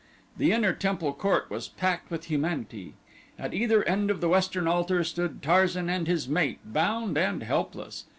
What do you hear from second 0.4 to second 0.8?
inner